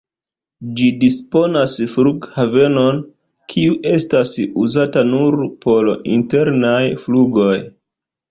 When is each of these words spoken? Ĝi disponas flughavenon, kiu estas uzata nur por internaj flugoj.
Ĝi 0.77 0.85
disponas 1.01 1.73
flughavenon, 1.95 3.03
kiu 3.53 3.75
estas 3.91 4.33
uzata 4.63 5.03
nur 5.11 5.37
por 5.65 5.91
internaj 6.17 6.83
flugoj. 7.05 7.55